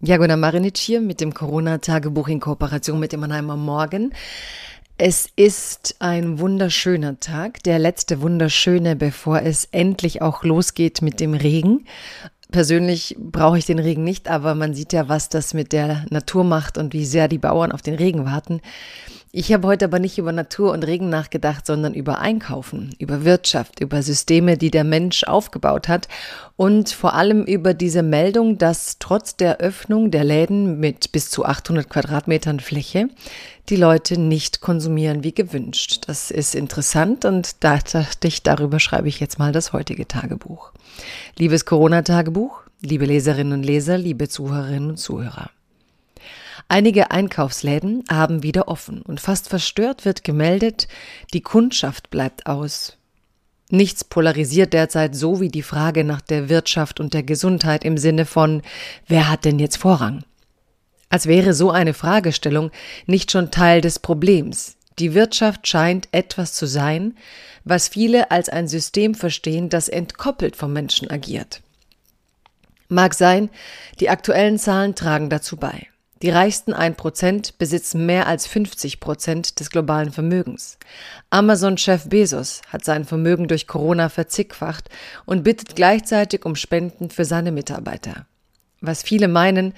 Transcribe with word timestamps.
Jagona 0.00 0.36
Marinic 0.36 0.76
hier 0.76 1.00
mit 1.00 1.20
dem 1.20 1.34
Corona-Tagebuch 1.34 2.28
in 2.28 2.38
Kooperation 2.38 3.00
mit 3.00 3.10
dem 3.10 3.18
Mannheimer 3.18 3.56
Morgen. 3.56 4.12
Es 4.96 5.28
ist 5.34 5.96
ein 5.98 6.38
wunderschöner 6.38 7.18
Tag, 7.18 7.64
der 7.64 7.80
letzte 7.80 8.20
wunderschöne, 8.20 8.94
bevor 8.94 9.42
es 9.42 9.64
endlich 9.72 10.22
auch 10.22 10.44
losgeht 10.44 11.02
mit 11.02 11.18
dem 11.18 11.34
Regen. 11.34 11.84
Persönlich 12.52 13.16
brauche 13.18 13.58
ich 13.58 13.66
den 13.66 13.80
Regen 13.80 14.04
nicht, 14.04 14.28
aber 14.28 14.54
man 14.54 14.72
sieht 14.72 14.92
ja, 14.92 15.08
was 15.08 15.30
das 15.30 15.52
mit 15.52 15.72
der 15.72 16.06
Natur 16.10 16.44
macht 16.44 16.78
und 16.78 16.92
wie 16.92 17.04
sehr 17.04 17.26
die 17.26 17.38
Bauern 17.38 17.72
auf 17.72 17.82
den 17.82 17.96
Regen 17.96 18.24
warten. 18.24 18.60
Ich 19.30 19.52
habe 19.52 19.68
heute 19.68 19.84
aber 19.84 19.98
nicht 19.98 20.16
über 20.16 20.32
Natur 20.32 20.72
und 20.72 20.84
Regen 20.84 21.10
nachgedacht, 21.10 21.66
sondern 21.66 21.92
über 21.92 22.18
Einkaufen, 22.18 22.94
über 22.98 23.24
Wirtschaft, 23.24 23.80
über 23.80 24.02
Systeme, 24.02 24.56
die 24.56 24.70
der 24.70 24.84
Mensch 24.84 25.24
aufgebaut 25.24 25.86
hat 25.86 26.08
und 26.56 26.88
vor 26.88 27.12
allem 27.12 27.44
über 27.44 27.74
diese 27.74 28.02
Meldung, 28.02 28.56
dass 28.56 28.96
trotz 28.98 29.36
der 29.36 29.58
Öffnung 29.58 30.10
der 30.10 30.24
Läden 30.24 30.80
mit 30.80 31.12
bis 31.12 31.28
zu 31.28 31.44
800 31.44 31.90
Quadratmetern 31.90 32.58
Fläche 32.58 33.08
die 33.68 33.76
Leute 33.76 34.18
nicht 34.18 34.62
konsumieren 34.62 35.22
wie 35.22 35.34
gewünscht. 35.34 36.04
Das 36.06 36.30
ist 36.30 36.54
interessant 36.54 37.26
und 37.26 37.62
da 37.62 37.78
dachte 37.78 38.28
ich, 38.28 38.42
darüber 38.42 38.80
schreibe 38.80 39.08
ich 39.08 39.20
jetzt 39.20 39.38
mal 39.38 39.52
das 39.52 39.74
heutige 39.74 40.08
Tagebuch. 40.08 40.72
Liebes 41.36 41.66
Corona-Tagebuch, 41.66 42.62
liebe 42.80 43.04
Leserinnen 43.04 43.52
und 43.52 43.62
Leser, 43.62 43.98
liebe 43.98 44.26
Zuhörerinnen 44.26 44.88
und 44.88 44.96
Zuhörer. 44.96 45.50
Einige 46.68 47.10
Einkaufsläden 47.10 48.04
haben 48.10 48.42
wieder 48.42 48.68
offen 48.68 49.00
und 49.00 49.20
fast 49.20 49.48
verstört 49.48 50.04
wird 50.04 50.22
gemeldet, 50.22 50.86
die 51.32 51.40
Kundschaft 51.40 52.10
bleibt 52.10 52.46
aus. 52.46 52.98
Nichts 53.70 54.04
polarisiert 54.04 54.74
derzeit 54.74 55.16
so 55.16 55.40
wie 55.40 55.48
die 55.48 55.62
Frage 55.62 56.04
nach 56.04 56.20
der 56.20 56.50
Wirtschaft 56.50 57.00
und 57.00 57.14
der 57.14 57.22
Gesundheit 57.22 57.84
im 57.84 57.96
Sinne 57.96 58.26
von, 58.26 58.62
wer 59.06 59.30
hat 59.30 59.46
denn 59.46 59.58
jetzt 59.58 59.78
Vorrang? 59.78 60.24
Als 61.08 61.26
wäre 61.26 61.54
so 61.54 61.70
eine 61.70 61.94
Fragestellung 61.94 62.70
nicht 63.06 63.30
schon 63.30 63.50
Teil 63.50 63.80
des 63.80 63.98
Problems. 63.98 64.76
Die 64.98 65.14
Wirtschaft 65.14 65.66
scheint 65.66 66.08
etwas 66.12 66.52
zu 66.52 66.66
sein, 66.66 67.16
was 67.64 67.88
viele 67.88 68.30
als 68.30 68.48
ein 68.50 68.68
System 68.68 69.14
verstehen, 69.14 69.70
das 69.70 69.88
entkoppelt 69.88 70.56
vom 70.56 70.72
Menschen 70.72 71.10
agiert. 71.10 71.62
Mag 72.88 73.14
sein, 73.14 73.48
die 74.00 74.10
aktuellen 74.10 74.58
Zahlen 74.58 74.94
tragen 74.94 75.30
dazu 75.30 75.56
bei. 75.56 75.86
Die 76.22 76.30
reichsten 76.30 76.74
1% 76.74 77.52
besitzen 77.58 78.04
mehr 78.04 78.26
als 78.26 78.48
50% 78.48 79.56
des 79.56 79.70
globalen 79.70 80.10
Vermögens. 80.10 80.78
Amazon-Chef 81.30 82.08
Bezos 82.08 82.60
hat 82.68 82.84
sein 82.84 83.04
Vermögen 83.04 83.46
durch 83.46 83.68
Corona 83.68 84.08
verzickfacht 84.08 84.88
und 85.26 85.44
bittet 85.44 85.76
gleichzeitig 85.76 86.44
um 86.44 86.56
Spenden 86.56 87.10
für 87.10 87.24
seine 87.24 87.52
Mitarbeiter. 87.52 88.26
Was 88.80 89.02
viele 89.02 89.28
meinen, 89.28 89.74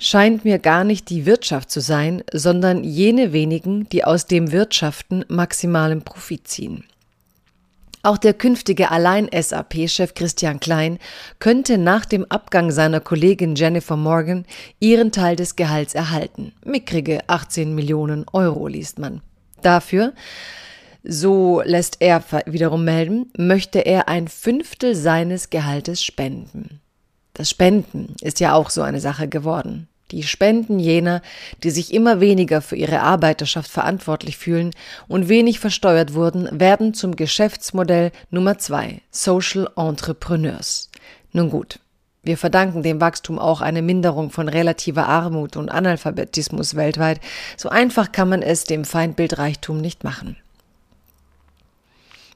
scheint 0.00 0.44
mir 0.44 0.58
gar 0.58 0.82
nicht 0.82 1.08
die 1.08 1.24
Wirtschaft 1.26 1.70
zu 1.70 1.80
sein, 1.80 2.24
sondern 2.32 2.82
jene 2.82 3.32
wenigen, 3.32 3.88
die 3.90 4.02
aus 4.04 4.26
dem 4.26 4.50
Wirtschaften 4.50 5.24
maximalen 5.28 6.02
Profit 6.02 6.48
ziehen. 6.48 6.84
Auch 8.02 8.16
der 8.16 8.32
künftige 8.32 8.90
Allein-SAP-Chef 8.90 10.14
Christian 10.14 10.58
Klein 10.58 10.98
könnte 11.38 11.76
nach 11.76 12.06
dem 12.06 12.24
Abgang 12.30 12.70
seiner 12.70 13.00
Kollegin 13.00 13.56
Jennifer 13.56 13.96
Morgan 13.96 14.46
ihren 14.78 15.12
Teil 15.12 15.36
des 15.36 15.54
Gehalts 15.54 15.94
erhalten. 15.94 16.52
Mickrige 16.64 17.20
18 17.26 17.74
Millionen 17.74 18.24
Euro 18.32 18.68
liest 18.68 18.98
man. 18.98 19.20
Dafür, 19.60 20.14
so 21.02 21.60
lässt 21.64 21.98
er 22.00 22.24
wiederum 22.46 22.84
melden, 22.84 23.30
möchte 23.36 23.80
er 23.80 24.08
ein 24.08 24.28
Fünftel 24.28 24.94
seines 24.94 25.50
Gehaltes 25.50 26.02
spenden. 26.02 26.80
Das 27.34 27.50
Spenden 27.50 28.14
ist 28.22 28.40
ja 28.40 28.54
auch 28.54 28.70
so 28.70 28.80
eine 28.80 29.00
Sache 29.00 29.28
geworden. 29.28 29.88
Die 30.12 30.22
Spenden 30.24 30.78
jener, 30.78 31.22
die 31.62 31.70
sich 31.70 31.94
immer 31.94 32.20
weniger 32.20 32.60
für 32.62 32.76
ihre 32.76 33.00
Arbeiterschaft 33.00 33.70
verantwortlich 33.70 34.36
fühlen 34.36 34.72
und 35.06 35.28
wenig 35.28 35.60
versteuert 35.60 36.14
wurden, 36.14 36.48
werden 36.52 36.94
zum 36.94 37.14
Geschäftsmodell 37.14 38.10
Nummer 38.30 38.58
zwei, 38.58 39.02
Social 39.10 39.68
Entrepreneurs. 39.76 40.90
Nun 41.32 41.50
gut. 41.50 41.78
Wir 42.22 42.36
verdanken 42.36 42.82
dem 42.82 43.00
Wachstum 43.00 43.38
auch 43.38 43.62
eine 43.62 43.80
Minderung 43.80 44.30
von 44.30 44.48
relativer 44.48 45.06
Armut 45.06 45.56
und 45.56 45.70
Analphabetismus 45.70 46.74
weltweit. 46.74 47.20
So 47.56 47.70
einfach 47.70 48.12
kann 48.12 48.28
man 48.28 48.42
es 48.42 48.64
dem 48.64 48.84
Feindbild 48.84 49.38
Reichtum 49.38 49.80
nicht 49.80 50.04
machen. 50.04 50.36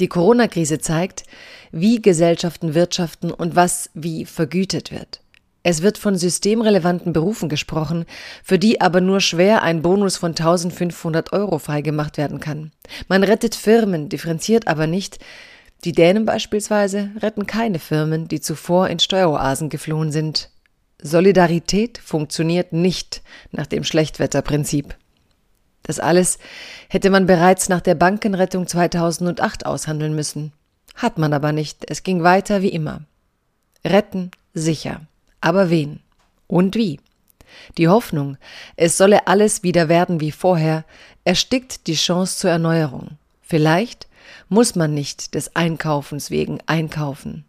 Die 0.00 0.08
Corona-Krise 0.08 0.78
zeigt, 0.78 1.24
wie 1.72 2.00
Gesellschaften 2.00 2.74
wirtschaften 2.74 3.30
und 3.30 3.56
was 3.56 3.90
wie 3.94 4.24
vergütet 4.24 4.92
wird. 4.92 5.20
Es 5.68 5.82
wird 5.82 5.98
von 5.98 6.16
systemrelevanten 6.16 7.12
Berufen 7.12 7.48
gesprochen, 7.48 8.04
für 8.44 8.56
die 8.56 8.80
aber 8.80 9.00
nur 9.00 9.20
schwer 9.20 9.62
ein 9.62 9.82
Bonus 9.82 10.16
von 10.16 10.30
1500 10.30 11.32
Euro 11.32 11.58
freigemacht 11.58 12.18
werden 12.18 12.38
kann. 12.38 12.70
Man 13.08 13.24
rettet 13.24 13.56
Firmen, 13.56 14.08
differenziert 14.08 14.68
aber 14.68 14.86
nicht. 14.86 15.18
Die 15.82 15.90
Dänen 15.90 16.24
beispielsweise 16.24 17.10
retten 17.20 17.48
keine 17.48 17.80
Firmen, 17.80 18.28
die 18.28 18.40
zuvor 18.40 18.86
in 18.88 19.00
Steueroasen 19.00 19.68
geflohen 19.68 20.12
sind. 20.12 20.50
Solidarität 21.02 21.98
funktioniert 21.98 22.72
nicht 22.72 23.22
nach 23.50 23.66
dem 23.66 23.82
Schlechtwetterprinzip. 23.82 24.94
Das 25.82 25.98
alles 25.98 26.38
hätte 26.88 27.10
man 27.10 27.26
bereits 27.26 27.68
nach 27.68 27.80
der 27.80 27.96
Bankenrettung 27.96 28.68
2008 28.68 29.66
aushandeln 29.66 30.14
müssen. 30.14 30.52
Hat 30.94 31.18
man 31.18 31.32
aber 31.32 31.50
nicht. 31.50 31.90
Es 31.90 32.04
ging 32.04 32.22
weiter 32.22 32.62
wie 32.62 32.68
immer. 32.68 33.00
Retten 33.84 34.30
sicher. 34.54 35.00
Aber 35.40 35.70
wen? 35.70 36.00
Und 36.46 36.74
wie? 36.74 37.00
Die 37.78 37.88
Hoffnung, 37.88 38.36
es 38.76 38.96
solle 38.96 39.26
alles 39.26 39.62
wieder 39.62 39.88
werden 39.88 40.20
wie 40.20 40.32
vorher, 40.32 40.84
erstickt 41.24 41.86
die 41.86 41.94
Chance 41.94 42.38
zur 42.38 42.50
Erneuerung. 42.50 43.18
Vielleicht 43.40 44.06
muss 44.48 44.74
man 44.74 44.94
nicht 44.94 45.34
des 45.34 45.54
Einkaufens 45.56 46.30
wegen 46.30 46.58
einkaufen. 46.66 47.44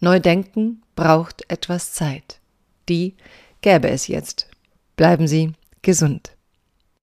Neudenken 0.00 0.82
braucht 0.96 1.50
etwas 1.50 1.92
Zeit. 1.92 2.40
Die 2.88 3.14
gäbe 3.60 3.90
es 3.90 4.06
jetzt. 4.06 4.48
Bleiben 4.96 5.28
Sie 5.28 5.52
gesund. 5.82 6.32